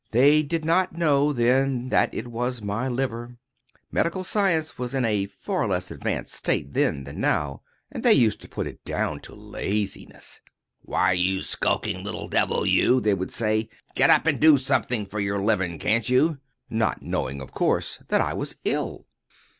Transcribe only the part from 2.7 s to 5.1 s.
liver. Medical science was in